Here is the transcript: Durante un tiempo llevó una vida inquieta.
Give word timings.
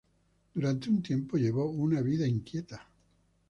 Durante 0.55 0.89
un 0.89 1.03
tiempo 1.03 1.37
llevó 1.37 1.69
una 1.69 2.01
vida 2.01 2.25
inquieta. 2.27 2.87